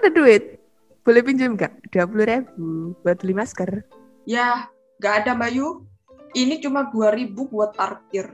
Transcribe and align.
ada 0.00 0.08
duit? 0.08 0.56
Boleh 1.04 1.20
pinjam 1.20 1.52
nggak? 1.52 1.92
Dua 1.92 2.04
puluh 2.08 2.24
ribu 2.24 2.96
buat 3.04 3.20
beli 3.20 3.34
masker. 3.36 3.84
Ya, 4.24 4.72
nggak 4.96 5.14
ada 5.24 5.30
Mbak 5.36 5.50
Yu. 5.52 5.68
Ini 6.32 6.64
cuma 6.64 6.88
dua 6.88 7.12
ribu 7.12 7.44
buat 7.52 7.76
parkir. 7.76 8.32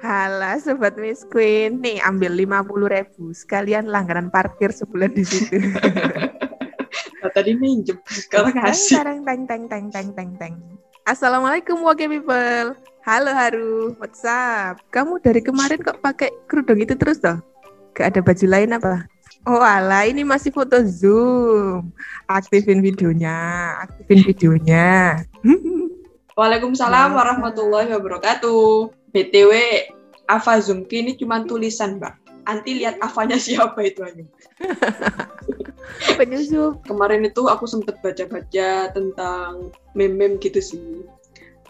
Halah 0.00 0.56
sobat 0.62 0.96
Miss 0.96 1.26
Queen, 1.28 1.82
nih 1.82 2.00
ambil 2.06 2.32
lima 2.32 2.62
puluh 2.62 2.88
ribu 2.88 3.34
sekalian 3.34 3.90
langganan 3.90 4.30
parkir 4.30 4.70
sebulan 4.70 5.12
di 5.12 5.24
situ. 5.26 5.60
nah, 7.20 7.30
tadi 7.34 7.52
minjem, 7.58 8.00
sekarang 8.08 8.54
kasih. 8.54 9.02
Teng 9.02 9.20
teng 9.26 9.42
teng 9.44 9.64
teng 9.66 9.86
teng 9.90 10.08
teng 10.14 10.30
teng. 10.38 10.54
Assalamualaikum 11.04 11.82
Wake 11.82 12.06
People. 12.06 12.78
Halo 13.02 13.32
Haru, 13.32 13.96
what's 13.98 14.22
up? 14.28 14.78
Kamu 14.92 15.18
dari 15.24 15.40
kemarin 15.40 15.80
kok 15.80 15.98
pakai 16.04 16.30
kerudung 16.46 16.78
itu 16.78 16.94
terus 16.94 17.18
toh? 17.18 17.40
Gak 17.96 18.14
ada 18.14 18.20
baju 18.22 18.46
lain 18.46 18.76
apa? 18.76 19.09
Oh 19.48 19.64
ala, 19.64 20.04
ini 20.04 20.20
masih 20.20 20.52
foto 20.52 20.76
Zoom. 20.84 21.96
Aktifin 22.28 22.84
videonya, 22.84 23.72
aktifin 23.88 24.20
videonya. 24.20 25.24
Waalaikumsalam 26.38 27.16
warahmatullahi 27.16 27.88
wabarakatuh. 27.96 28.92
BTW, 29.16 29.52
Ava 30.28 30.60
Zoomki 30.60 31.02
ini 31.02 31.12
cuma 31.16 31.40
tulisan, 31.48 31.96
Mbak. 31.96 32.14
Nanti 32.44 32.84
lihat 32.84 33.00
Avanya 33.00 33.40
siapa 33.42 33.80
itu 33.80 34.04
aja. 34.04 34.24
Penyusup. 36.20 36.84
Kemarin 36.84 37.24
itu 37.24 37.48
aku 37.48 37.64
sempat 37.64 37.96
baca-baca 38.04 38.92
tentang 38.92 39.72
meme-meme 39.96 40.36
gitu 40.36 40.60
sih. 40.60 40.84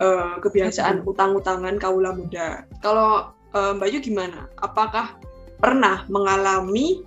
Uh, 0.00 0.40
kebiasaan 0.42 1.06
utang-utangan 1.06 1.76
kaula 1.78 2.16
muda. 2.16 2.64
Kalau 2.82 3.30
uh, 3.52 3.72
Mbak 3.78 3.88
Yu 3.94 3.98
gimana? 4.10 4.48
Apakah 4.58 5.14
pernah 5.60 6.08
mengalami 6.08 7.04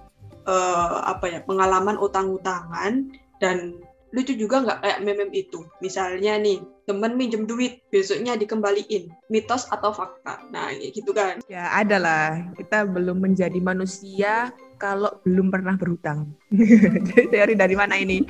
uh, 0.48 1.04
apa 1.08 1.26
ya 1.28 1.40
pengalaman 1.44 1.98
utang-utangan 2.00 3.10
dan 3.42 3.78
lucu 4.14 4.38
juga 4.38 4.62
nggak 4.62 4.80
kayak 4.86 5.00
meme 5.02 5.34
itu. 5.34 5.66
Misalnya 5.82 6.38
nih 6.38 6.62
temen 6.86 7.18
minjem 7.18 7.50
duit 7.50 7.82
besoknya 7.90 8.38
dikembaliin. 8.38 9.10
Mitos 9.34 9.66
atau 9.74 9.90
fakta? 9.90 10.46
Nah 10.54 10.70
gitu 10.78 11.12
kan. 11.12 11.42
Ya 11.50 11.74
ada 11.74 11.98
lah. 11.98 12.28
Kita 12.54 12.86
belum 12.86 13.20
menjadi 13.20 13.58
manusia 13.58 14.54
kalau 14.78 15.10
belum 15.26 15.50
pernah 15.50 15.74
berhutang. 15.74 16.30
Jadi 17.10 17.26
teori 17.34 17.58
dari 17.58 17.74
mana 17.74 17.98
ini? 17.98 18.22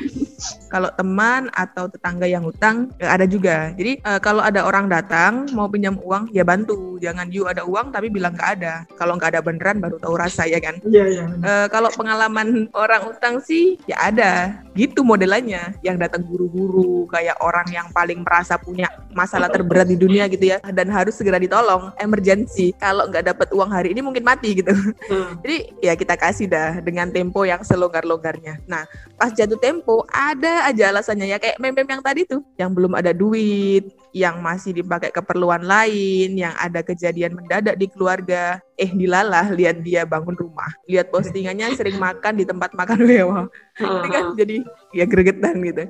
Kalau 0.69 0.91
teman 0.93 1.49
atau 1.57 1.89
tetangga 1.89 2.29
yang 2.29 2.45
hutang 2.45 2.93
ya 3.01 3.17
ada 3.17 3.25
juga. 3.25 3.73
Jadi 3.73 4.03
uh, 4.05 4.19
kalau 4.21 4.45
ada 4.45 4.61
orang 4.67 4.85
datang 4.91 5.49
mau 5.57 5.65
pinjam 5.65 5.97
uang 5.97 6.29
ya 6.29 6.45
bantu. 6.45 7.01
Jangan 7.01 7.33
you 7.33 7.49
ada 7.49 7.65
uang 7.65 7.89
tapi 7.89 8.13
bilang 8.13 8.37
nggak 8.37 8.61
ada. 8.61 8.85
Kalau 8.93 9.17
nggak 9.17 9.33
ada 9.33 9.41
beneran 9.41 9.81
baru 9.81 9.97
tahu 9.97 10.13
rasa 10.19 10.45
ya 10.45 10.61
kan. 10.61 10.77
Iya 10.85 11.05
iya. 11.09 11.25
Uh, 11.41 11.67
kalau 11.73 11.89
pengalaman 11.97 12.69
orang 12.77 13.09
utang 13.09 13.41
sih 13.41 13.81
ya 13.89 14.13
ada. 14.13 14.61
Gitu 14.77 15.01
modelannya. 15.01 15.73
Yang 15.81 15.97
datang 16.05 16.21
buru-buru 16.29 17.09
kayak 17.09 17.41
orang 17.41 17.65
yang 17.73 17.89
paling 17.89 18.21
merasa 18.21 18.61
punya 18.61 18.93
masalah 19.13 19.49
terberat 19.49 19.89
di 19.89 19.97
dunia 19.97 20.29
gitu 20.29 20.53
ya 20.53 20.61
dan 20.73 20.89
harus 20.93 21.17
segera 21.17 21.41
ditolong 21.41 21.89
emergency. 21.97 22.77
Kalau 22.77 23.09
nggak 23.09 23.33
dapat 23.33 23.47
uang 23.55 23.73
hari 23.73 23.97
ini 23.97 24.05
mungkin 24.05 24.21
mati 24.21 24.61
gitu. 24.61 24.69
Hmm. 25.09 25.39
Jadi 25.41 25.81
ya 25.81 25.97
kita 25.97 26.13
kasih 26.13 26.43
sih 26.43 26.51
dah 26.51 26.83
dengan 26.83 27.07
tempo 27.07 27.47
yang 27.47 27.63
selonggar-longgarnya. 27.63 28.67
Nah, 28.67 28.83
pas 29.15 29.31
jatuh 29.31 29.55
tempo 29.55 30.03
ada 30.31 30.71
aja 30.71 30.93
alasannya 30.93 31.27
ya 31.27 31.37
kayak 31.41 31.59
meme 31.59 31.83
yang 31.83 31.99
tadi 31.99 32.23
tuh, 32.23 32.39
yang 32.55 32.71
belum 32.71 32.95
ada 32.95 33.11
duit, 33.11 33.91
yang 34.15 34.39
masih 34.39 34.71
dipakai 34.71 35.11
keperluan 35.11 35.65
lain, 35.67 36.39
yang 36.39 36.55
ada 36.55 36.79
kejadian 36.79 37.35
mendadak 37.35 37.75
di 37.75 37.91
keluarga. 37.91 38.63
Eh 38.79 38.87
dilalah 38.87 39.51
lihat 39.51 39.83
dia 39.83 40.07
bangun 40.07 40.37
rumah, 40.37 40.71
lihat 40.87 41.11
postingannya 41.11 41.73
sering 41.79 41.99
makan 41.99 42.39
di 42.39 42.45
tempat 42.47 42.71
makan 42.77 42.99
mewah. 43.03 43.45
Ini 43.81 44.07
kan 44.07 44.25
jadi 44.37 44.63
ya 44.95 45.05
gregetan 45.09 45.59
gitu. 45.65 45.83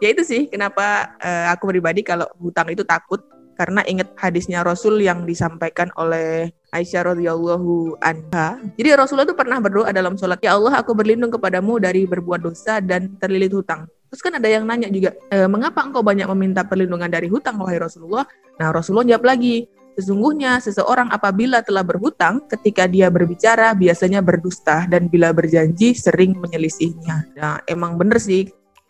Ya 0.00 0.08
itu 0.12 0.22
sih 0.26 0.50
kenapa 0.50 1.16
uh, 1.22 1.54
aku 1.54 1.70
pribadi 1.72 2.04
kalau 2.04 2.28
hutang 2.36 2.68
itu 2.68 2.84
takut 2.84 3.22
karena 3.56 3.80
ingat 3.88 4.12
hadisnya 4.20 4.60
Rasul 4.60 5.00
yang 5.00 5.24
disampaikan 5.24 5.88
oleh 5.96 6.52
Aisyah 6.70 7.16
radhiyallahu 7.16 7.98
anha. 8.04 8.60
Jadi 8.76 8.88
Rasulullah 8.92 9.26
itu 9.26 9.36
pernah 9.36 9.58
berdoa 9.58 9.90
dalam 9.90 10.14
sholat, 10.20 10.38
Ya 10.44 10.54
Allah 10.54 10.78
aku 10.84 10.92
berlindung 10.92 11.32
kepadamu 11.32 11.80
dari 11.80 12.04
berbuat 12.04 12.44
dosa 12.44 12.84
dan 12.84 13.16
terlilit 13.16 13.56
hutang. 13.56 13.88
Terus 14.12 14.22
kan 14.22 14.38
ada 14.38 14.46
yang 14.46 14.68
nanya 14.68 14.86
juga, 14.92 15.16
e, 15.32 15.48
mengapa 15.50 15.82
engkau 15.82 16.04
banyak 16.04 16.28
meminta 16.30 16.62
perlindungan 16.62 17.10
dari 17.10 17.26
hutang, 17.26 17.58
wahai 17.58 17.80
Rasulullah? 17.80 18.28
Nah 18.60 18.70
Rasulullah 18.70 19.16
jawab 19.16 19.26
lagi, 19.26 19.66
Sesungguhnya 19.96 20.60
seseorang 20.60 21.08
apabila 21.08 21.64
telah 21.64 21.80
berhutang, 21.80 22.44
ketika 22.52 22.84
dia 22.84 23.08
berbicara 23.08 23.72
biasanya 23.72 24.20
berdusta 24.20 24.84
dan 24.84 25.08
bila 25.08 25.32
berjanji 25.32 25.96
sering 25.96 26.36
menyelisihinya. 26.36 27.32
Nah, 27.32 27.64
emang 27.64 27.96
bener 27.96 28.20
sih 28.20 28.44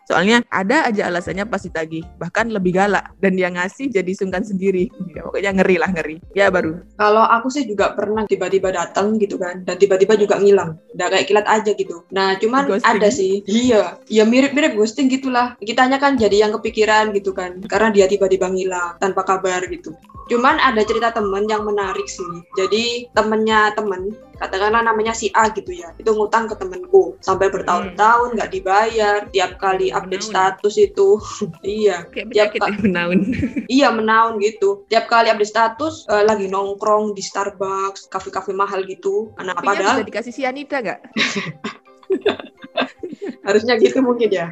Soalnya 0.07 0.39
ada 0.47 0.87
aja 0.87 1.11
alasannya 1.11 1.43
pas 1.43 1.59
ditagih, 1.59 1.99
bahkan 2.15 2.47
lebih 2.47 2.79
galak 2.79 3.11
dan 3.19 3.35
dia 3.35 3.51
ngasih 3.51 3.91
jadi 3.91 4.07
sungkan 4.15 4.39
sendiri. 4.39 4.87
Ya, 5.11 5.27
pokoknya 5.27 5.51
ngeri 5.59 5.75
lah 5.75 5.91
ngeri. 5.91 6.23
Ya 6.31 6.47
baru. 6.47 6.79
Kalau 6.95 7.27
aku 7.27 7.51
sih 7.51 7.67
juga 7.67 7.91
pernah 7.91 8.23
tiba-tiba 8.23 8.71
datang 8.71 9.19
gitu 9.19 9.35
kan, 9.35 9.67
dan 9.67 9.75
tiba-tiba 9.75 10.15
juga 10.15 10.39
ngilang. 10.39 10.79
Udah 10.95 11.07
kayak 11.11 11.27
kilat 11.27 11.47
aja 11.51 11.71
gitu. 11.75 12.07
Nah 12.15 12.39
cuman 12.39 12.71
ghosting. 12.71 12.87
ada 12.87 13.09
sih, 13.11 13.43
iya, 13.51 13.99
ya 14.07 14.23
mirip-mirip 14.23 14.79
ghosting 14.79 15.11
gitulah. 15.11 15.59
Kitanya 15.59 15.99
kan 15.99 16.15
jadi 16.15 16.47
yang 16.47 16.55
kepikiran 16.55 17.11
gitu 17.11 17.35
kan, 17.35 17.59
karena 17.67 17.91
dia 17.91 18.05
tiba-tiba 18.07 18.47
ngilang 18.47 18.95
tanpa 19.03 19.27
kabar 19.27 19.67
gitu. 19.67 19.91
Cuman 20.27 20.59
ada 20.59 20.83
cerita 20.83 21.15
temen 21.15 21.47
yang 21.47 21.63
menarik 21.63 22.07
sih. 22.07 22.43
Jadi 22.59 23.07
temennya 23.15 23.71
temen 23.73 24.11
katakanlah 24.37 24.85
namanya 24.85 25.17
si 25.17 25.33
A 25.33 25.49
gitu 25.49 25.73
ya 25.73 25.89
itu 25.97 26.13
ngutang 26.13 26.45
ke 26.45 26.55
temenku. 26.59 27.17
Sampai 27.23 27.49
bertahun-tahun 27.49 28.37
nggak 28.37 28.51
dibayar 28.53 29.25
tiap 29.33 29.57
kali 29.57 29.89
update 29.89 30.27
menaun. 30.27 30.31
status 30.31 30.75
itu. 30.77 31.09
Iya. 31.63 32.05
Kayak 32.11 32.53
tiap 32.53 32.53
ya, 32.53 32.79
menaun. 32.83 33.19
Iya 33.77 33.87
menaun 33.91 34.39
gitu. 34.43 34.85
Tiap 34.91 35.09
kali 35.09 35.31
update 35.31 35.51
status 35.51 36.05
uh, 36.11 36.23
lagi 36.23 36.51
nongkrong 36.51 37.17
di 37.17 37.23
Starbucks 37.23 38.11
kafe-kafe 38.11 38.53
mahal 38.53 38.85
gitu. 38.85 39.33
Anak 39.41 39.63
apa 39.63 39.79
bisa 39.79 40.05
dikasih 40.05 40.33
sianida 40.35 40.83
nggak? 40.83 40.99
Harusnya 43.47 43.79
gitu 43.79 44.03
mungkin 44.03 44.27
ya. 44.27 44.51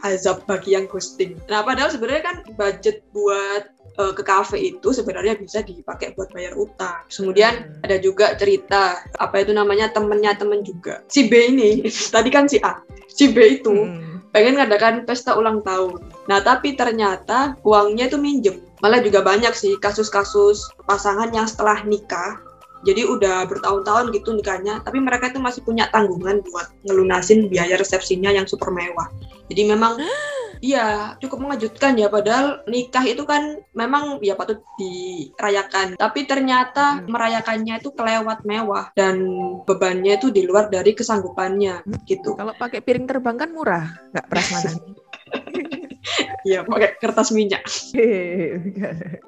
Azab 0.00 0.48
bagi 0.48 0.72
yang 0.72 0.88
ghosting. 0.88 1.36
Nah, 1.50 1.60
padahal 1.60 1.92
sebenarnya 1.92 2.22
kan 2.24 2.36
budget 2.56 3.04
buat 3.12 3.68
uh, 4.00 4.12
ke 4.16 4.24
kafe 4.24 4.56
itu 4.72 4.88
sebenarnya 4.96 5.36
bisa 5.36 5.60
dipakai 5.60 6.16
buat 6.16 6.32
bayar 6.32 6.56
utang. 6.56 7.04
Kemudian 7.12 7.68
hmm. 7.68 7.84
ada 7.84 7.96
juga 8.00 8.32
cerita 8.40 9.04
apa 9.20 9.44
itu 9.44 9.52
namanya 9.52 9.92
temennya 9.92 10.32
temen 10.40 10.64
juga. 10.64 11.04
Si 11.12 11.28
B 11.28 11.52
ini 11.52 11.84
tadi 12.14 12.32
kan 12.32 12.48
si 12.48 12.56
A, 12.64 12.80
si 13.12 13.28
B 13.28 13.60
itu 13.60 13.70
hmm. 13.70 14.32
pengen 14.32 14.56
ngadakan 14.56 15.04
pesta 15.04 15.36
ulang 15.36 15.60
tahun. 15.60 16.00
Nah 16.32 16.40
tapi 16.40 16.72
ternyata 16.72 17.60
uangnya 17.60 18.08
itu 18.08 18.16
minjem. 18.16 18.56
Malah 18.80 19.04
juga 19.04 19.20
banyak 19.20 19.52
sih 19.52 19.76
kasus-kasus 19.76 20.72
pasangan 20.88 21.28
yang 21.36 21.44
setelah 21.44 21.84
nikah 21.84 22.40
jadi 22.80 23.04
udah 23.04 23.44
bertahun-tahun 23.44 24.08
gitu 24.16 24.32
nikahnya 24.32 24.80
tapi 24.80 25.04
mereka 25.04 25.28
itu 25.28 25.36
masih 25.36 25.60
punya 25.60 25.92
tanggungan 25.92 26.40
buat 26.48 26.72
ngelunasin 26.88 27.52
biaya 27.52 27.76
resepsinya 27.76 28.32
yang 28.32 28.48
super 28.48 28.72
mewah 28.72 29.08
jadi 29.52 29.68
memang 29.76 30.00
Iya, 30.60 31.16
cukup 31.18 31.48
mengejutkan 31.48 31.96
ya. 31.96 32.12
Padahal 32.12 32.62
nikah 32.68 33.04
itu 33.08 33.24
kan 33.24 33.64
memang 33.72 34.20
ya 34.20 34.36
patut 34.36 34.60
dirayakan. 34.76 35.96
Tapi 35.96 36.28
ternyata 36.28 37.00
hmm. 37.00 37.08
merayakannya 37.08 37.80
itu 37.80 37.90
kelewat 37.96 38.44
mewah 38.44 38.92
dan 38.92 39.24
bebannya 39.64 40.20
itu 40.20 40.28
di 40.28 40.44
luar 40.44 40.68
dari 40.68 40.92
kesanggupannya 40.92 41.84
gitu. 42.04 42.36
Kalau 42.36 42.52
pakai 42.54 42.84
piring 42.84 43.08
terbang 43.08 43.36
kan 43.40 43.50
murah, 43.50 43.84
nggak 44.12 44.26
prasmanan. 44.28 44.76
Iya, 46.48 46.64
pakai 46.64 46.96
kertas 46.96 47.28
minyak. 47.36 47.60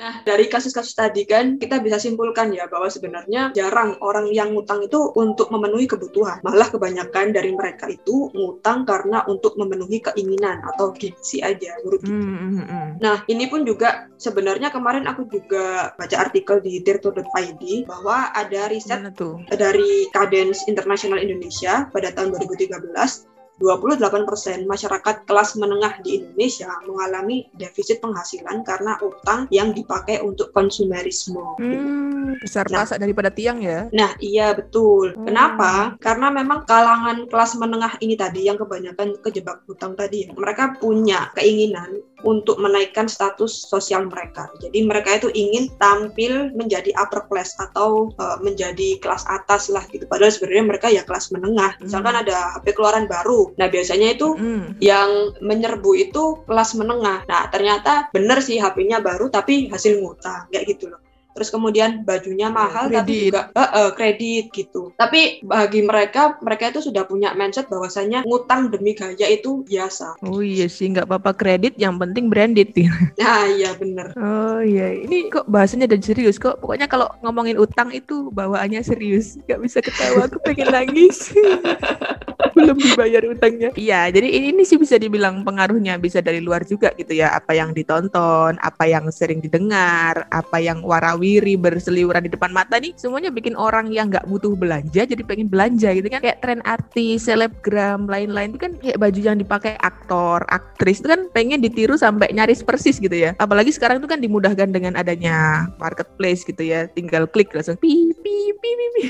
nah, 0.01 0.25
dari 0.25 0.49
kasus-kasus 0.49 0.97
tadi 0.97 1.29
kan 1.29 1.61
kita 1.61 1.85
bisa 1.85 2.01
simpulkan 2.01 2.49
ya 2.57 2.65
bahwa 2.67 2.89
sebenarnya 2.89 3.53
jarang 3.53 4.01
orang 4.01 4.33
yang 4.33 4.57
ngutang 4.57 4.81
itu 4.89 5.13
untuk 5.13 5.53
memenuhi 5.53 5.85
kebutuhan. 5.85 6.41
Malah 6.41 6.73
kebanyakan 6.73 7.37
dari 7.37 7.53
mereka 7.53 7.93
itu 7.93 8.33
ngutang 8.33 8.89
karena 8.89 9.21
untuk 9.29 9.61
memenuhi 9.61 10.01
keinginan 10.01 10.65
atau 10.75 10.97
gengsi 10.97 11.45
aja 11.45 11.77
menurut 11.85 12.01
mm 12.09 12.23
-hmm. 12.65 12.89
Nah, 13.03 13.17
ini 13.29 13.45
pun 13.53 13.69
juga 13.69 14.09
sebenarnya 14.17 14.73
kemarin 14.73 15.05
aku 15.05 15.29
juga 15.29 15.93
baca 15.99 16.17
artikel 16.17 16.65
di 16.65 16.81
tirto.id 16.81 17.63
bahwa 17.85 18.33
ada 18.33 18.73
riset 18.73 19.05
dari 19.53 20.09
Cadence 20.15 20.65
International 20.71 21.21
Indonesia 21.21 21.91
pada 21.93 22.15
tahun 22.15 22.33
2013 22.41 23.32
28% 23.61 24.65
masyarakat 24.65 25.17
kelas 25.29 25.55
menengah 25.61 26.01
di 26.01 26.23
Indonesia 26.23 26.71
mengalami 26.89 27.47
defisit 27.57 28.01
penghasilan 28.01 28.65
karena 28.65 28.97
utang 29.05 29.51
yang 29.53 29.77
dipakai 29.77 30.25
untuk 30.25 30.51
konsumerisme. 30.57 31.59
Hmm, 31.61 32.39
besar 32.41 32.67
nah, 32.73 32.83
pasak 32.83 33.03
daripada 33.03 33.29
tiang 33.29 33.61
ya? 33.61 33.87
Nah, 33.93 34.17
iya 34.23 34.57
betul. 34.57 35.13
Hmm. 35.13 35.29
Kenapa? 35.29 35.73
Karena 36.01 36.33
memang 36.33 36.65
kalangan 36.65 37.29
kelas 37.29 37.59
menengah 37.61 37.93
ini 38.01 38.17
tadi 38.17 38.49
yang 38.49 38.57
kebanyakan 38.57 39.21
kejebak 39.21 39.63
hutang 39.69 39.95
tadi, 39.95 40.31
mereka 40.33 40.75
punya 40.81 41.29
keinginan 41.37 42.01
untuk 42.23 42.59
menaikkan 42.59 43.11
status 43.11 43.67
sosial 43.67 44.07
mereka. 44.07 44.49
Jadi 44.63 44.79
mereka 44.87 45.19
itu 45.19 45.29
ingin 45.35 45.69
tampil 45.79 46.55
menjadi 46.55 46.95
upper 46.99 47.27
class 47.27 47.55
atau 47.59 48.15
uh, 48.19 48.39
menjadi 48.41 48.99
kelas 49.03 49.27
atas 49.27 49.69
lah 49.69 49.83
gitu. 49.91 50.07
Padahal 50.07 50.31
sebenarnya 50.31 50.65
mereka 50.65 50.87
ya 50.89 51.03
kelas 51.03 51.35
menengah. 51.35 51.77
Misalkan 51.83 52.15
hmm. 52.15 52.23
ada 52.27 52.37
HP 52.59 52.79
keluaran 52.79 53.11
baru. 53.11 53.42
Nah 53.59 53.67
biasanya 53.69 54.15
itu 54.15 54.39
hmm. 54.39 54.79
yang 54.79 55.37
menyerbu 55.43 55.91
itu 55.99 56.45
kelas 56.47 56.79
menengah. 56.79 57.27
Nah 57.27 57.43
ternyata 57.51 58.13
bener 58.15 58.39
sih 58.45 58.63
HP-nya 58.63 59.03
baru 59.03 59.29
tapi 59.29 59.67
hasil 59.69 59.99
ngutang 59.99 60.49
kayak 60.53 60.67
gitu 60.77 60.93
loh 60.93 61.03
terus 61.33 61.49
kemudian 61.49 62.05
bajunya 62.05 62.53
mahal 62.53 62.93
kredit. 62.93 63.01
tapi 63.01 63.13
juga 63.29 63.43
uh, 63.57 63.65
uh, 63.65 63.89
kredit 63.97 64.45
gitu. 64.53 64.93
Tapi 65.01 65.41
bagi 65.43 65.81
mereka 65.81 66.37
mereka 66.45 66.69
itu 66.69 66.85
sudah 66.85 67.09
punya 67.09 67.33
mindset 67.33 67.73
bahwasanya 67.73 68.25
ngutang 68.29 68.69
demi 68.69 68.93
gaya 68.93 69.27
itu 69.33 69.65
biasa. 69.65 70.21
Oh 70.29 70.45
iya 70.45 70.69
sih 70.69 70.93
nggak 70.93 71.09
apa-apa 71.09 71.33
kredit 71.33 71.75
yang 71.81 71.97
penting 71.97 72.29
branded. 72.29 72.71
Nah 73.23 73.49
iya 73.49 73.73
bener. 73.77 74.13
Oh 74.17 74.61
iya 74.61 74.93
ini 74.93 75.33
kok 75.33 75.49
bahasanya 75.49 75.89
jadi 75.89 76.05
serius 76.05 76.37
kok. 76.37 76.61
Pokoknya 76.61 76.87
kalau 76.89 77.09
ngomongin 77.25 77.57
utang 77.57 77.89
itu 77.93 78.29
bawaannya 78.33 78.85
serius. 78.85 79.41
Gak 79.49 79.61
bisa 79.61 79.81
ketawa 79.81 80.29
aku 80.29 80.39
pengen 80.45 80.69
nangis. 80.73 81.33
belum 82.57 82.77
dibayar 82.77 83.23
utangnya. 83.25 83.71
Iya, 83.75 84.13
jadi 84.13 84.29
ini, 84.29 84.47
ini 84.53 84.63
sih 84.69 84.77
bisa 84.77 85.01
dibilang 85.01 85.41
pengaruhnya 85.43 85.97
bisa 85.97 86.21
dari 86.21 86.45
luar 86.45 86.69
juga 86.69 86.93
gitu 86.95 87.17
ya. 87.17 87.33
Apa 87.33 87.57
yang 87.57 87.73
ditonton, 87.73 88.61
apa 88.61 88.85
yang 88.85 89.09
sering 89.09 89.41
didengar, 89.41 90.29
apa 90.29 90.61
yang 90.61 90.85
warawiri 90.85 91.57
berseliweran 91.57 92.29
di 92.29 92.33
depan 92.33 92.53
mata 92.53 92.77
nih, 92.77 92.93
semuanya 93.01 93.33
bikin 93.33 93.57
orang 93.57 93.89
yang 93.89 94.13
nggak 94.13 94.29
butuh 94.29 94.53
belanja 94.53 95.09
jadi 95.09 95.23
pengen 95.25 95.49
belanja 95.49 95.89
gitu 95.97 96.09
kan. 96.13 96.21
Kayak 96.21 96.41
tren 96.45 96.61
artis, 96.69 97.25
selebgram, 97.25 98.05
lain-lain 98.05 98.53
itu 98.53 98.61
kan 98.61 98.73
kayak 98.77 98.99
baju 99.01 99.21
yang 99.25 99.39
dipakai 99.41 99.75
aktor, 99.81 100.45
aktris 100.53 101.01
itu 101.01 101.09
kan 101.09 101.31
pengen 101.33 101.65
ditiru 101.65 101.97
sampai 101.97 102.29
nyaris 102.37 102.61
persis 102.61 103.01
gitu 103.01 103.15
ya. 103.15 103.33
Apalagi 103.41 103.73
sekarang 103.73 104.05
itu 104.05 104.09
kan 104.11 104.21
dimudahkan 104.21 104.69
dengan 104.69 104.99
adanya 105.01 105.67
marketplace 105.81 106.45
gitu 106.45 106.61
ya. 106.61 106.85
Tinggal 106.93 107.25
klik 107.31 107.55
langsung 107.57 107.81
pi 107.81 108.13
pi 108.21 108.37
pi 108.61 108.71
pi, 108.77 108.87
pi. 108.93 109.03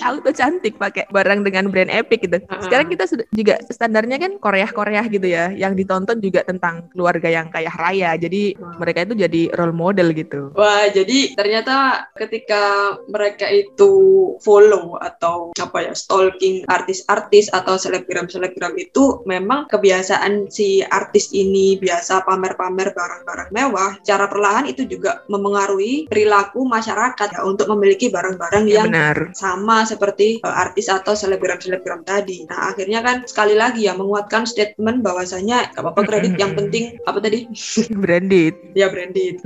auto 0.06 0.30
cantik 0.34 0.76
pakai 0.76 1.08
barang 1.08 1.46
dengan 1.46 1.72
brand 1.72 1.88
epic 1.88 2.26
gitu. 2.28 2.38
Sekarang 2.60 2.89
kita 2.90 3.04
sudah 3.06 3.26
juga 3.30 3.54
standarnya 3.70 4.18
kan 4.18 4.32
Korea-Korea 4.42 5.06
gitu 5.08 5.26
ya, 5.30 5.54
yang 5.54 5.78
ditonton 5.78 6.18
juga 6.18 6.42
tentang 6.42 6.90
keluarga 6.90 7.30
yang 7.30 7.48
kaya 7.48 7.70
raya. 7.78 8.18
Jadi 8.18 8.58
mereka 8.58 9.06
itu 9.06 9.14
jadi 9.14 9.42
role 9.54 9.76
model 9.76 10.10
gitu. 10.12 10.50
Wah, 10.58 10.90
jadi 10.90 11.38
ternyata 11.38 12.06
ketika 12.18 12.96
mereka 13.06 13.46
itu 13.48 13.92
follow 14.42 14.98
atau 14.98 15.54
apa 15.56 15.78
ya, 15.86 15.92
stalking 15.94 16.66
artis-artis 16.66 17.48
atau 17.54 17.78
selebgram-selebgram 17.78 18.74
itu 18.76 19.22
memang 19.24 19.70
kebiasaan 19.70 20.50
si 20.50 20.82
artis 20.82 21.30
ini 21.30 21.78
biasa 21.78 22.26
pamer-pamer 22.26 22.92
barang-barang 22.92 23.48
mewah, 23.54 24.00
cara 24.02 24.26
perlahan 24.26 24.66
itu 24.66 24.84
juga 24.88 25.22
memengaruhi 25.30 26.10
perilaku 26.10 26.66
masyarakat 26.66 27.28
ya 27.30 27.40
untuk 27.46 27.70
memiliki 27.70 28.10
barang-barang 28.10 28.64
ya, 28.66 28.82
yang 28.82 28.88
benar. 28.90 29.18
sama 29.36 29.86
seperti 29.86 30.42
uh, 30.42 30.50
artis 30.50 30.90
atau 30.90 31.14
selebgram-selebgram 31.14 32.02
tadi. 32.02 32.44
Nah, 32.48 32.72
akhirnya 32.80 33.04
kan 33.04 33.16
sekali 33.28 33.52
lagi 33.52 33.84
ya 33.84 33.92
menguatkan 33.92 34.48
statement 34.48 35.04
bahwasanya 35.04 35.68
gak 35.76 35.84
apa-apa 35.84 36.00
kredit 36.08 36.40
yang 36.40 36.56
penting 36.56 36.96
apa 37.04 37.20
tadi? 37.20 37.44
Branded. 38.02 38.56
Ya 38.72 38.88
branded. 38.88 39.44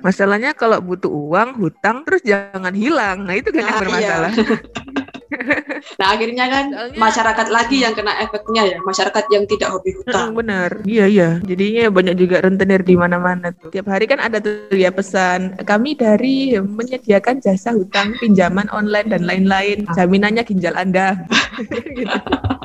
Masalahnya 0.00 0.56
kalau 0.56 0.80
butuh 0.80 1.12
uang 1.12 1.60
hutang 1.60 2.00
terus 2.08 2.24
jangan 2.24 2.72
hilang. 2.72 3.28
Nah 3.28 3.36
itu 3.36 3.52
kan 3.52 3.60
nah, 3.60 3.68
yang 3.68 3.80
bermasalah. 3.84 4.32
Iya. 4.32 4.56
nah 6.00 6.16
akhirnya 6.16 6.44
kan 6.48 6.64
Soalnya, 6.72 6.96
masyarakat 6.96 7.46
lagi 7.52 7.76
yang 7.84 7.92
kena 7.92 8.12
efeknya 8.24 8.62
ya 8.64 8.78
masyarakat 8.80 9.24
yang 9.28 9.44
tidak 9.44 9.68
hobi 9.68 9.92
hutang. 10.00 10.32
benar. 10.32 10.70
Iya 10.88 11.04
iya. 11.12 11.30
Jadinya 11.44 11.92
banyak 11.92 12.16
juga 12.16 12.40
rentenir 12.40 12.80
di 12.80 12.96
mana-mana 12.96 13.52
tuh. 13.52 13.68
Tiap 13.68 13.84
hari 13.92 14.08
kan 14.08 14.24
ada 14.24 14.40
tuh 14.40 14.72
ya 14.72 14.88
pesan 14.88 15.60
kami 15.60 15.92
dari 15.92 16.56
menyediakan 16.56 17.44
jasa 17.44 17.76
hutang 17.76 18.16
pinjaman 18.16 18.64
online 18.72 19.12
dan 19.12 19.28
lain-lain. 19.28 19.84
Jaminannya 19.92 20.40
ginjal 20.48 20.72
anda 20.72 21.20
생각이 21.64 22.04
나. 22.04 22.55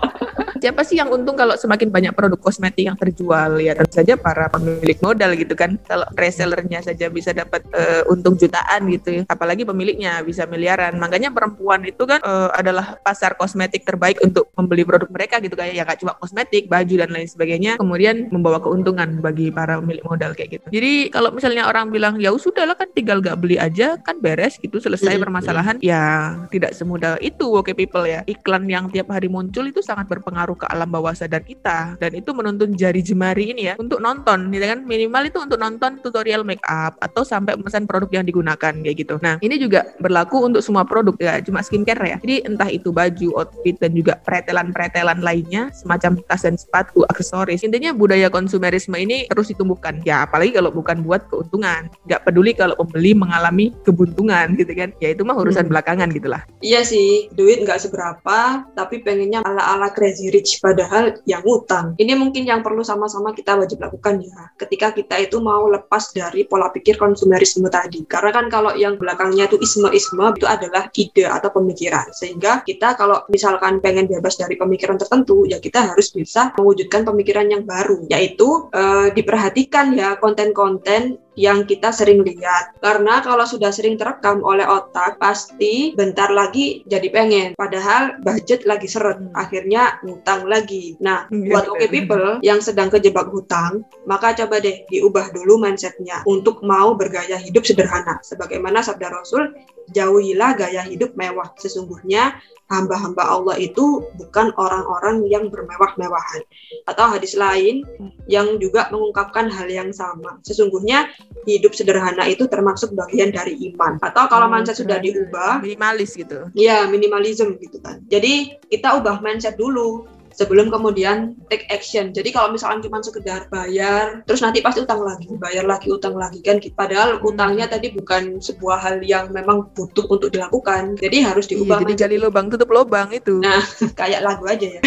Siapa 0.61 0.85
sih 0.85 1.01
yang 1.01 1.09
untung 1.09 1.33
kalau 1.33 1.57
semakin 1.57 1.89
banyak 1.89 2.13
produk 2.13 2.37
kosmetik 2.37 2.85
yang 2.85 2.95
terjual? 2.95 3.57
Ya 3.57 3.73
tentu 3.73 3.97
saja 3.97 4.13
para 4.13 4.47
pemilik 4.53 4.95
modal 5.01 5.33
gitu 5.33 5.57
kan. 5.57 5.81
Kalau 5.89 6.05
resellernya 6.13 6.85
saja 6.85 7.09
bisa 7.09 7.33
dapat 7.33 7.65
uh, 7.73 8.05
untung 8.13 8.37
jutaan 8.37 8.85
gitu 8.93 9.21
ya. 9.21 9.21
Apalagi 9.25 9.65
pemiliknya 9.65 10.21
bisa 10.21 10.45
miliaran. 10.45 11.01
Makanya 11.01 11.33
perempuan 11.33 11.81
itu 11.83 12.05
kan 12.05 12.21
uh, 12.21 12.53
adalah 12.53 13.01
pasar 13.01 13.33
kosmetik 13.33 13.81
terbaik 13.81 14.21
untuk 14.21 14.53
membeli 14.53 14.85
produk 14.85 15.09
mereka 15.09 15.41
gitu 15.41 15.57
kayak 15.57 15.73
ya 15.73 15.83
gak 15.83 15.99
cuma 16.05 16.13
kosmetik 16.21 16.69
baju 16.69 16.93
dan 17.01 17.09
lain 17.09 17.25
sebagainya. 17.25 17.81
Kemudian 17.81 18.29
membawa 18.29 18.61
keuntungan 18.61 19.17
bagi 19.19 19.49
para 19.49 19.81
pemilik 19.81 20.05
modal 20.05 20.37
kayak 20.37 20.61
gitu. 20.61 20.67
Jadi 20.69 21.09
kalau 21.09 21.33
misalnya 21.33 21.65
orang 21.65 21.89
bilang 21.89 22.21
ya 22.21 22.29
sudahlah 22.37 22.77
kan 22.77 22.89
tinggal 22.93 23.17
gak 23.19 23.41
beli 23.41 23.57
aja 23.57 23.97
kan 24.01 24.17
beres 24.17 24.57
gitu 24.57 24.81
selesai 24.81 25.17
permasalahan 25.21 25.77
ya 25.83 26.33
tidak 26.49 26.73
semudah 26.73 27.21
itu 27.21 27.49
oke 27.49 27.69
okay, 27.69 27.73
people 27.73 28.05
ya. 28.05 28.21
Iklan 28.29 28.69
yang 28.69 28.89
tiap 28.93 29.09
hari 29.09 29.27
muncul 29.27 29.65
itu 29.65 29.81
sangat 29.81 30.05
berpengaruh 30.05 30.50
berpengaruh 30.51 30.57
ke 30.59 30.65
alam 30.67 30.89
bawah 30.91 31.13
sadar 31.15 31.41
kita. 31.43 31.95
Dan 31.97 32.11
itu 32.19 32.35
menuntun 32.35 32.75
jari 32.75 32.99
jemari 32.99 33.55
ini 33.55 33.71
ya 33.71 33.73
untuk 33.79 34.03
nonton 34.03 34.51
gitu 34.51 34.65
kan. 34.67 34.79
Minimal 34.83 35.23
itu 35.31 35.39
untuk 35.39 35.59
nonton 35.59 35.99
tutorial 36.03 36.43
make 36.43 36.63
up 36.67 36.99
atau 36.99 37.23
sampai 37.23 37.55
pemesan 37.55 37.87
produk 37.87 38.21
yang 38.21 38.25
digunakan 38.27 38.73
kayak 38.75 38.95
gitu. 38.99 39.15
Nah 39.23 39.39
ini 39.39 39.55
juga 39.57 39.87
berlaku 40.03 40.43
untuk 40.43 40.61
semua 40.61 40.83
produk 40.83 41.15
ya 41.17 41.39
cuma 41.41 41.63
skincare 41.63 42.03
ya. 42.03 42.17
Jadi 42.19 42.35
entah 42.45 42.69
itu 42.69 42.91
baju 42.91 43.27
outfit 43.39 43.75
dan 43.79 43.95
juga 43.95 44.19
pretelan-pretelan 44.27 45.23
lainnya 45.23 45.71
semacam 45.71 46.19
tas 46.27 46.43
dan 46.43 46.59
sepatu 46.59 47.07
aksesoris. 47.07 47.63
Intinya 47.63 47.95
budaya 47.95 48.27
konsumerisme 48.27 48.97
ini 48.99 49.29
terus 49.31 49.49
ditumbuhkan. 49.49 50.03
Ya 50.03 50.27
apalagi 50.27 50.51
kalau 50.55 50.73
bukan 50.73 51.05
buat 51.05 51.27
keuntungan. 51.31 51.87
Nggak 52.09 52.21
peduli 52.27 52.51
kalau 52.57 52.75
pembeli 52.75 53.15
mengalami 53.15 53.71
kebuntungan 53.87 54.57
gitu 54.59 54.73
kan. 54.75 54.91
Ya 54.99 55.13
itu 55.13 55.23
mah 55.23 55.37
urusan 55.37 55.67
hmm. 55.67 55.71
belakangan 55.71 56.09
gitulah. 56.11 56.41
Iya 56.59 56.83
sih 56.83 57.31
duit 57.33 57.63
nggak 57.63 57.87
seberapa 57.87 58.65
tapi 58.73 59.05
pengennya 59.05 59.45
ala-ala 59.45 59.93
crazy 59.93 60.33
rich 60.33 60.40
rich 60.41 60.57
padahal 60.57 61.21
yang 61.29 61.45
utang. 61.45 61.93
Ini 62.01 62.17
mungkin 62.17 62.49
yang 62.49 62.65
perlu 62.65 62.81
sama-sama 62.81 63.37
kita 63.37 63.53
wajib 63.53 63.77
lakukan 63.77 64.25
ya 64.25 64.49
ketika 64.57 64.89
kita 64.97 65.21
itu 65.21 65.37
mau 65.37 65.69
lepas 65.69 66.09
dari 66.09 66.49
pola 66.49 66.73
pikir 66.73 66.97
konsumerisme 66.97 67.69
tadi. 67.69 68.01
Karena 68.09 68.33
kan 68.33 68.49
kalau 68.49 68.73
yang 68.73 68.97
belakangnya 68.97 69.45
itu 69.45 69.61
isme-isme 69.61 70.33
itu 70.33 70.49
adalah 70.49 70.89
ide 70.97 71.29
atau 71.29 71.53
pemikiran. 71.53 72.09
Sehingga 72.09 72.65
kita 72.65 72.97
kalau 72.97 73.21
misalkan 73.29 73.77
pengen 73.77 74.09
bebas 74.09 74.41
dari 74.41 74.57
pemikiran 74.57 74.97
tertentu 74.97 75.45
ya 75.45 75.61
kita 75.61 75.93
harus 75.93 76.09
bisa 76.09 76.49
mewujudkan 76.57 77.05
pemikiran 77.05 77.45
yang 77.45 77.63
baru 77.63 78.09
yaitu 78.09 78.67
eh, 78.73 79.13
diperhatikan 79.13 79.93
ya 79.93 80.17
konten-konten 80.17 81.21
yang 81.41 81.65
kita 81.65 81.89
sering 81.89 82.21
lihat. 82.21 82.77
Karena 82.77 83.25
kalau 83.25 83.49
sudah 83.49 83.73
sering 83.73 83.97
terekam 83.97 84.45
oleh 84.45 84.61
otak, 84.69 85.17
pasti 85.17 85.97
bentar 85.97 86.29
lagi 86.29 86.85
jadi 86.85 87.09
pengen. 87.09 87.49
Padahal 87.57 88.21
budget 88.21 88.69
lagi 88.69 88.85
seret, 88.85 89.17
hmm. 89.17 89.33
akhirnya 89.33 89.97
ngutang 90.05 90.45
lagi. 90.45 90.93
Nah, 91.01 91.25
iya, 91.33 91.49
buat 91.49 91.65
oke 91.65 91.81
okay 91.81 91.89
people 91.89 92.37
yang 92.45 92.61
sedang 92.61 92.93
kejebak 92.93 93.33
hutang, 93.33 93.81
maka 94.05 94.37
coba 94.37 94.61
deh 94.61 94.85
diubah 94.93 95.33
dulu 95.33 95.57
mindsetnya 95.57 96.21
untuk 96.29 96.61
mau 96.61 96.93
bergaya 96.93 97.41
hidup 97.41 97.65
sederhana. 97.65 98.21
Sebagaimana 98.21 98.85
sabda 98.85 99.09
Rasul, 99.09 99.49
jauhilah 99.89 100.53
gaya 100.53 100.85
hidup 100.85 101.17
mewah. 101.17 101.49
Sesungguhnya 101.57 102.37
hamba-hamba 102.71 103.27
Allah 103.27 103.55
itu 103.59 104.07
bukan 104.15 104.55
orang-orang 104.55 105.27
yang 105.27 105.51
bermewah-mewahan. 105.51 106.41
Atau 106.87 107.05
hadis 107.11 107.35
lain 107.35 107.83
yang 108.31 108.61
juga 108.63 108.87
mengungkapkan 108.93 109.51
hal 109.51 109.67
yang 109.67 109.91
sama. 109.91 110.39
Sesungguhnya 110.47 111.11
hidup 111.47 111.73
sederhana 111.73 112.27
itu 112.29 112.45
termasuk 112.45 112.93
bagian 112.93 113.33
dari 113.33 113.57
iman. 113.71 113.97
Atau 113.99 114.29
kalau 114.29 114.47
hmm, 114.47 114.61
mindset 114.61 114.77
sudah 114.79 115.01
diubah, 115.01 115.63
minimalis 115.65 116.13
gitu. 116.13 116.47
Ya, 116.53 116.85
minimalism 116.85 117.57
gitu 117.57 117.81
kan. 117.81 118.03
Jadi 118.07 118.61
kita 118.69 118.97
ubah 119.01 119.19
mindset 119.25 119.57
dulu 119.57 120.05
sebelum 120.35 120.71
kemudian 120.71 121.37
take 121.51 121.67
action. 121.71 122.11
Jadi 122.15 122.31
kalau 122.33 122.51
misalkan 122.53 122.81
cuma 122.83 123.03
sekedar 123.03 123.47
bayar, 123.51 124.23
terus 124.25 124.41
nanti 124.41 124.63
pasti 124.63 124.83
utang 124.83 125.03
lagi, 125.03 125.27
bayar 125.37 125.67
lagi, 125.67 125.91
utang 125.91 126.15
lagi 126.15 126.39
kan. 126.41 126.57
Padahal 126.73 127.19
utangnya 127.21 127.67
tadi 127.67 127.91
bukan 127.93 128.39
sebuah 128.39 128.77
hal 128.81 128.95
yang 129.03 129.29
memang 129.31 129.71
butuh 129.75 130.07
untuk 130.07 130.31
dilakukan. 130.33 130.97
Jadi 130.99 131.17
harus 131.23 131.45
iya, 131.47 131.51
diubah. 131.57 131.77
Iya, 131.79 131.83
jadi 131.85 131.93
gali 132.07 132.17
lubang 132.19 132.47
tutup 132.49 132.69
lubang 132.71 133.09
itu. 133.13 133.39
Nah, 133.39 133.61
kayak 133.99 134.23
lagu 134.23 134.47
aja 134.47 134.79
ya. 134.79 134.81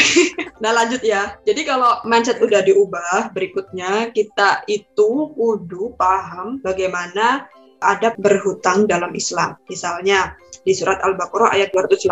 nah 0.63 0.73
lanjut 0.73 1.03
ya. 1.05 1.37
Jadi 1.45 1.61
kalau 1.67 2.01
mindset 2.09 2.41
udah 2.41 2.65
diubah, 2.65 3.35
berikutnya 3.37 4.11
kita 4.11 4.65
itu 4.67 5.35
kudu 5.37 5.95
paham 5.99 6.61
bagaimana 6.65 7.47
ada 7.85 8.17
berhutang 8.17 8.89
dalam 8.89 9.13
Islam. 9.13 9.61
Misalnya, 9.69 10.33
di 10.65 10.73
surat 10.73 10.99
Al-Baqarah 11.05 11.53
ayat 11.53 11.77
282 11.77 12.09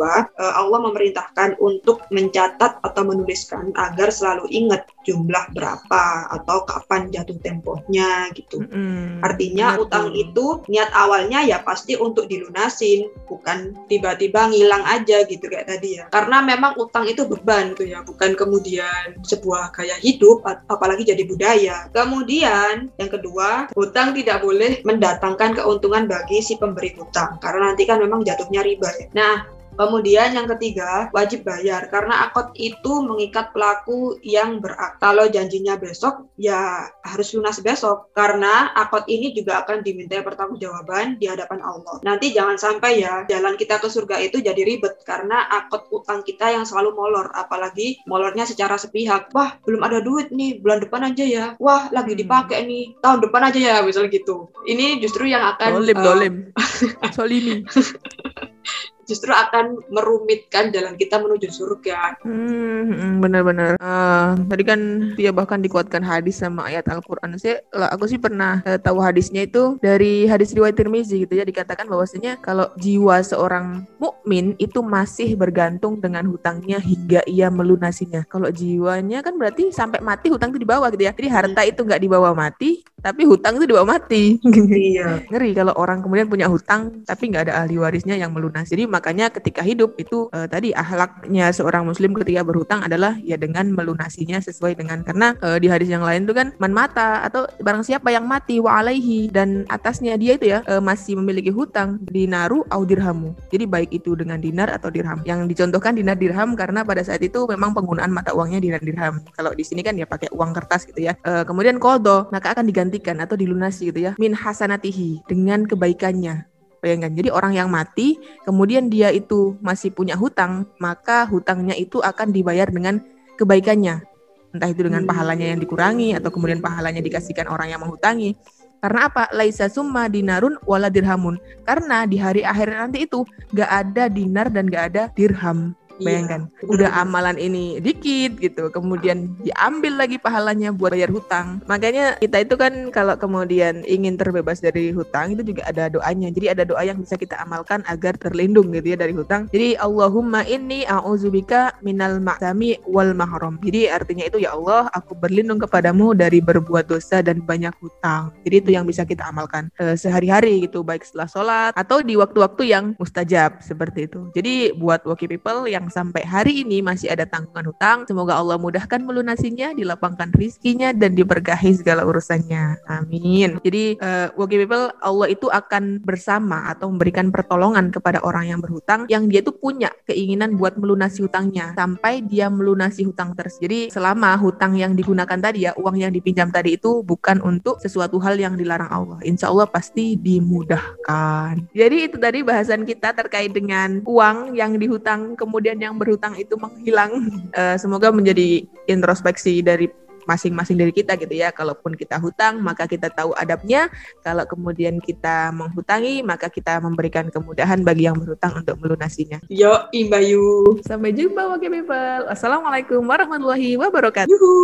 uh, 0.00 0.24
Allah 0.40 0.80
memerintahkan 0.80 1.60
untuk 1.60 2.08
mencatat 2.08 2.80
atau 2.80 3.02
menuliskan 3.04 3.68
agar 3.76 4.08
selalu 4.08 4.48
ingat 4.48 4.88
jumlah 5.02 5.50
berapa 5.54 6.04
atau 6.30 6.64
kapan 6.66 7.10
jatuh 7.10 7.38
tempohnya 7.42 8.30
gitu. 8.34 8.62
Mm, 8.62 9.22
Artinya 9.22 9.76
betul. 9.76 9.82
utang 9.86 10.06
itu 10.14 10.46
niat 10.70 10.90
awalnya 10.94 11.42
ya 11.42 11.60
pasti 11.62 11.98
untuk 11.98 12.26
dilunasin, 12.30 13.10
bukan 13.26 13.74
tiba-tiba 13.86 14.50
ngilang 14.50 14.82
aja 14.86 15.26
gitu 15.26 15.46
kayak 15.46 15.68
tadi 15.68 16.00
ya. 16.00 16.04
Karena 16.10 16.42
memang 16.42 16.78
utang 16.78 17.06
itu 17.06 17.26
beban 17.26 17.74
tuh 17.74 17.86
ya, 17.86 18.02
bukan 18.02 18.34
kemudian 18.38 19.18
sebuah 19.22 19.74
gaya 19.74 19.98
hidup 19.98 20.46
apalagi 20.70 21.06
jadi 21.06 21.22
budaya. 21.26 21.76
Kemudian 21.90 22.90
yang 22.96 23.10
kedua, 23.10 23.70
hutang 23.74 24.14
tidak 24.14 24.42
boleh 24.42 24.80
mendatangkan 24.86 25.58
keuntungan 25.58 26.06
bagi 26.06 26.40
si 26.42 26.56
pemberi 26.56 26.94
hutang 26.94 27.38
karena 27.42 27.72
nanti 27.72 27.84
kan 27.86 27.98
memang 27.98 28.22
jatuhnya 28.22 28.62
riba 28.62 28.88
ya. 28.98 29.06
Nah, 29.14 29.61
Kemudian 29.72 30.36
yang 30.36 30.48
ketiga, 30.56 31.08
wajib 31.16 31.48
bayar 31.48 31.88
karena 31.88 32.28
akad 32.28 32.52
itu 32.54 32.92
mengikat 33.02 33.56
pelaku 33.56 34.20
yang 34.20 34.60
berak. 34.60 35.00
Kalau 35.00 35.26
janjinya 35.32 35.80
besok, 35.80 36.28
ya 36.36 36.88
harus 37.02 37.32
lunas 37.32 37.58
besok 37.64 38.12
karena 38.12 38.70
akad 38.76 39.08
ini 39.08 39.32
juga 39.32 39.64
akan 39.64 39.80
diminta 39.80 40.20
pertanggungjawaban 40.20 41.16
di 41.16 41.26
hadapan 41.26 41.64
Allah. 41.64 41.98
Nanti 42.04 42.36
jangan 42.36 42.60
sampai 42.60 43.00
ya 43.00 43.24
jalan 43.26 43.56
kita 43.56 43.80
ke 43.80 43.88
surga 43.88 44.20
itu 44.20 44.44
jadi 44.44 44.60
ribet 44.60 45.00
karena 45.08 45.48
akad 45.48 45.88
utang 45.88 46.20
kita 46.20 46.52
yang 46.52 46.68
selalu 46.68 46.92
molor, 46.92 47.32
apalagi 47.32 48.00
molornya 48.04 48.44
secara 48.44 48.76
sepihak. 48.76 49.32
Wah, 49.32 49.56
belum 49.64 49.80
ada 49.80 50.04
duit 50.04 50.28
nih, 50.28 50.60
bulan 50.60 50.84
depan 50.84 51.08
aja 51.08 51.24
ya. 51.24 51.44
Wah, 51.56 51.88
lagi 51.90 52.12
dipakai 52.12 52.68
nih, 52.68 53.00
tahun 53.00 53.24
depan 53.24 53.48
aja 53.48 53.58
ya, 53.58 53.76
misalnya 53.80 54.12
gitu. 54.12 54.52
Ini 54.68 55.00
justru 55.00 55.26
yang 55.26 55.42
akan 55.56 55.80
dolim, 55.80 55.96
uh, 55.96 56.04
dolim. 56.04 56.34
Solimi. 57.16 57.64
justru 59.12 59.28
akan 59.28 59.84
merumitkan 59.92 60.72
jalan 60.72 60.96
kita 60.96 61.20
menuju 61.20 61.52
surga. 61.52 62.16
Hmm, 62.24 63.20
benar-benar. 63.20 63.76
Uh, 63.76 64.40
tadi 64.48 64.64
kan 64.64 64.80
dia 65.12 65.28
bahkan 65.28 65.60
dikuatkan 65.60 66.00
hadis 66.00 66.40
sama 66.40 66.72
ayat 66.72 66.88
Al-Quran. 66.88 67.36
Saya, 67.36 67.60
aku 67.92 68.08
sih 68.08 68.16
pernah 68.16 68.64
uh, 68.64 68.80
tahu 68.80 69.04
hadisnya 69.04 69.44
itu 69.44 69.76
dari 69.84 70.24
hadis 70.24 70.56
riwayat 70.56 70.80
Tirmizi 70.80 71.28
gitu 71.28 71.36
ya 71.36 71.44
dikatakan 71.44 71.84
bahwasanya 71.84 72.40
kalau 72.40 72.72
jiwa 72.80 73.20
seorang 73.20 73.84
mukmin 74.00 74.56
itu 74.56 74.80
masih 74.80 75.36
bergantung 75.36 76.00
dengan 76.00 76.24
hutangnya 76.24 76.80
hingga 76.80 77.20
ia 77.28 77.52
melunasinya. 77.52 78.24
Kalau 78.32 78.48
jiwanya 78.48 79.20
kan 79.20 79.36
berarti 79.36 79.68
sampai 79.68 80.00
mati 80.00 80.32
hutang 80.32 80.56
itu 80.56 80.64
dibawa 80.64 80.88
gitu 80.88 81.04
ya. 81.04 81.12
Jadi 81.12 81.28
harta 81.28 81.62
itu 81.68 81.84
nggak 81.84 82.00
dibawa 82.00 82.32
mati, 82.32 82.80
tapi 83.02 83.26
hutang 83.26 83.58
itu 83.58 83.66
dibawa 83.66 83.98
mati. 83.98 84.38
Iya. 84.72 85.20
Ngeri 85.34 85.50
kalau 85.58 85.74
orang 85.74 86.00
kemudian 86.00 86.30
punya 86.30 86.46
hutang 86.46 87.02
tapi 87.02 87.34
nggak 87.34 87.50
ada 87.50 87.66
ahli 87.66 87.76
warisnya 87.76 88.14
yang 88.14 88.30
melunasi. 88.30 88.78
Jadi 88.78 88.86
makanya 88.86 89.28
ketika 89.28 89.60
hidup 89.60 89.98
itu 89.98 90.30
uh, 90.30 90.46
tadi 90.46 90.70
ahlaknya 90.72 91.50
seorang 91.50 91.84
muslim 91.84 92.14
ketika 92.14 92.46
berhutang 92.46 92.86
adalah 92.86 93.18
ya 93.26 93.34
dengan 93.34 93.74
melunasinya 93.74 94.38
sesuai 94.38 94.78
dengan 94.78 95.02
karena 95.02 95.34
uh, 95.42 95.58
di 95.58 95.66
hadis 95.66 95.90
yang 95.90 96.06
lain 96.06 96.24
itu 96.24 96.32
kan 96.32 96.54
man 96.62 96.70
mata 96.70 97.26
atau 97.26 97.44
barang 97.58 97.82
siapa 97.82 98.14
yang 98.14 98.24
mati 98.24 98.62
wa 98.62 98.78
alaihi 98.78 99.28
dan 99.34 99.66
atasnya 99.66 100.14
dia 100.14 100.38
itu 100.38 100.54
ya 100.54 100.62
uh, 100.70 100.78
masih 100.78 101.18
memiliki 101.18 101.50
hutang 101.50 101.98
dinaru 102.06 102.62
au 102.70 102.82
dirhamu. 102.86 103.34
Jadi 103.50 103.64
baik 103.66 103.90
itu 103.90 104.14
dengan 104.14 104.38
dinar 104.38 104.70
atau 104.70 104.88
dirham. 104.94 105.18
Yang 105.26 105.50
dicontohkan 105.50 105.98
dinar 105.98 106.14
dirham 106.14 106.54
karena 106.54 106.86
pada 106.86 107.02
saat 107.02 107.20
itu 107.20 107.44
memang 107.50 107.74
penggunaan 107.74 108.14
mata 108.14 108.30
uangnya 108.30 108.62
dinar 108.62 108.80
dirham. 108.80 109.18
Kalau 109.34 109.50
di 109.52 109.66
sini 109.66 109.82
kan 109.82 109.98
ya 109.98 110.06
pakai 110.06 110.30
uang 110.30 110.54
kertas 110.54 110.86
gitu 110.86 111.02
ya. 111.02 111.18
Uh, 111.26 111.42
kemudian 111.42 111.82
kodo 111.82 112.30
maka 112.30 112.54
akan 112.54 112.70
digantikan 112.92 113.24
atau 113.24 113.40
dilunasi 113.40 113.88
gitu 113.88 114.00
ya 114.04 114.12
min 114.20 114.36
hasanatihi 114.36 115.24
dengan 115.24 115.64
kebaikannya 115.64 116.52
Bayangkan, 116.82 117.14
jadi 117.14 117.30
orang 117.30 117.54
yang 117.54 117.70
mati, 117.70 118.18
kemudian 118.42 118.90
dia 118.90 119.14
itu 119.14 119.54
masih 119.62 119.94
punya 119.94 120.18
hutang, 120.18 120.66
maka 120.82 121.22
hutangnya 121.30 121.78
itu 121.78 122.02
akan 122.02 122.34
dibayar 122.34 122.66
dengan 122.66 122.98
kebaikannya. 123.38 124.02
Entah 124.50 124.66
itu 124.66 124.90
dengan 124.90 125.06
pahalanya 125.06 125.54
yang 125.54 125.62
dikurangi, 125.62 126.18
atau 126.18 126.34
kemudian 126.34 126.58
pahalanya 126.58 126.98
dikasihkan 126.98 127.46
orang 127.46 127.70
yang 127.70 127.86
menghutangi. 127.86 128.34
Karena 128.82 129.06
apa? 129.06 129.30
Laisa 129.30 129.70
summa 129.70 130.10
dinarun 130.10 130.58
wala 130.66 130.90
dirhamun. 130.90 131.38
Karena 131.62 132.02
di 132.02 132.18
hari 132.18 132.42
akhir 132.42 132.74
nanti 132.74 133.06
itu 133.06 133.22
gak 133.54 133.70
ada 133.70 134.10
dinar 134.10 134.50
dan 134.50 134.66
gak 134.66 134.84
ada 134.90 135.02
dirham. 135.14 135.78
Iya, 136.02 136.06
Bayangkan, 136.10 136.40
iya, 136.50 136.66
udah 136.66 136.90
amalan 136.98 137.36
ini 137.38 137.78
dikit 137.78 138.42
gitu, 138.42 138.68
kemudian 138.74 139.38
diambil 139.46 140.02
lagi 140.02 140.18
pahalanya 140.18 140.74
buat 140.74 140.90
bayar 140.90 141.14
hutang. 141.14 141.62
Makanya 141.70 142.18
kita 142.18 142.42
itu 142.42 142.54
kan 142.58 142.90
kalau 142.90 143.14
kemudian 143.14 143.86
ingin 143.86 144.18
terbebas 144.18 144.58
dari 144.58 144.90
hutang 144.90 145.38
itu 145.38 145.54
juga 145.54 145.62
ada 145.70 145.86
doanya. 145.86 146.28
Jadi 146.34 146.46
ada 146.50 146.66
doa 146.66 146.82
yang 146.82 146.98
bisa 146.98 147.14
kita 147.14 147.38
amalkan 147.38 147.86
agar 147.86 148.18
terlindung 148.18 148.74
gitu 148.74 148.92
ya 148.92 148.98
dari 148.98 149.14
hutang. 149.14 149.46
Jadi 149.54 149.78
Allahumma 149.78 150.42
inni 150.50 150.82
a'udzubika 150.82 151.78
minal 151.86 152.18
ma'sami 152.18 152.82
wal 152.90 153.14
mahram. 153.14 153.62
Jadi 153.62 153.86
artinya 153.86 154.26
itu 154.26 154.42
ya 154.42 154.58
Allah, 154.58 154.90
aku 154.90 155.14
berlindung 155.14 155.62
kepadamu 155.62 156.18
dari 156.18 156.42
berbuat 156.42 156.90
dosa 156.90 157.22
dan 157.22 157.38
banyak 157.44 157.72
hutang. 157.78 158.34
Jadi 158.42 158.56
itu 158.58 158.70
yang 158.74 158.84
bisa 158.84 159.06
kita 159.06 159.30
amalkan 159.30 159.70
e, 159.78 159.94
sehari-hari 159.94 160.66
gitu, 160.66 160.82
baik 160.82 161.06
setelah 161.06 161.28
sholat 161.30 161.72
atau 161.78 162.02
di 162.02 162.18
waktu-waktu 162.18 162.62
yang 162.74 162.84
mustajab 162.98 163.62
seperti 163.62 164.10
itu. 164.10 164.32
Jadi 164.34 164.74
buat 164.74 165.04
working 165.06 165.30
people 165.30 165.68
yang 165.70 165.91
sampai 165.92 166.24
hari 166.24 166.64
ini 166.64 166.80
masih 166.80 167.12
ada 167.12 167.28
tanggungan 167.28 167.68
hutang. 167.68 167.98
Semoga 168.08 168.40
Allah 168.40 168.56
mudahkan 168.56 169.04
melunasinya, 169.04 169.76
dilapangkan 169.76 170.32
rizkinya, 170.32 170.96
dan 170.96 171.12
diberkahi 171.12 171.76
segala 171.76 172.08
urusannya. 172.08 172.80
Amin. 172.88 173.60
Jadi, 173.60 174.00
uh, 174.00 174.32
working 174.40 174.64
people, 174.64 174.88
Allah 175.04 175.28
itu 175.28 175.52
akan 175.52 176.00
bersama 176.00 176.72
atau 176.72 176.88
memberikan 176.88 177.28
pertolongan 177.28 177.92
kepada 177.92 178.24
orang 178.24 178.48
yang 178.48 178.60
berhutang 178.64 179.04
yang 179.12 179.28
dia 179.28 179.44
tuh 179.44 179.52
punya 179.52 179.92
keinginan 180.08 180.56
buat 180.56 180.80
melunasi 180.80 181.28
hutangnya 181.28 181.76
sampai 181.76 182.24
dia 182.24 182.48
melunasi 182.48 183.04
hutang 183.04 183.36
tersebut. 183.36 183.68
Jadi, 183.68 183.80
selama 183.92 184.32
hutang 184.40 184.74
yang 184.80 184.96
digunakan 184.96 185.36
tadi 185.36 185.68
ya, 185.68 185.76
uang 185.76 186.00
yang 186.00 186.10
dipinjam 186.14 186.48
tadi 186.48 186.80
itu 186.80 187.04
bukan 187.04 187.44
untuk 187.44 187.78
sesuatu 187.84 188.16
hal 188.24 188.40
yang 188.40 188.56
dilarang 188.56 188.88
Allah. 188.88 189.18
Insya 189.20 189.52
Allah 189.52 189.68
pasti 189.68 190.16
dimudahkan. 190.16 191.68
Jadi, 191.76 191.96
itu 192.08 192.16
tadi 192.16 192.40
bahasan 192.40 192.88
kita 192.88 193.12
terkait 193.12 193.52
dengan 193.52 194.00
uang 194.06 194.56
yang 194.56 194.78
dihutang 194.78 195.34
kemudian 195.36 195.81
yang 195.82 195.98
berhutang 195.98 196.38
itu 196.38 196.54
menghilang. 196.54 197.10
Uh, 197.50 197.74
semoga 197.74 198.14
menjadi 198.14 198.62
introspeksi 198.86 199.60
dari 199.60 199.90
masing-masing 200.26 200.78
dari 200.78 200.92
kita 200.94 201.18
gitu 201.18 201.34
ya. 201.34 201.50
Kalaupun 201.50 201.98
kita 201.98 202.18
hutang, 202.22 202.62
maka 202.62 202.86
kita 202.86 203.10
tahu 203.10 203.34
adabnya. 203.34 203.90
Kalau 204.22 204.46
kemudian 204.46 205.02
kita 205.02 205.50
menghutangi, 205.50 206.22
maka 206.22 206.46
kita 206.46 206.78
memberikan 206.78 207.28
kemudahan 207.28 207.82
bagi 207.82 208.06
yang 208.06 208.18
berhutang 208.18 208.62
untuk 208.62 208.78
melunasinya. 208.78 209.42
Yo, 209.50 209.90
Imbayu. 209.90 210.78
Sampai 210.86 211.14
jumpa, 211.14 211.58
Wakil 211.58 211.82
People. 211.82 212.30
Assalamualaikum 212.30 213.02
warahmatullahi 213.02 213.74
wabarakatuh. 213.78 214.30
Yuhu. 214.30 214.54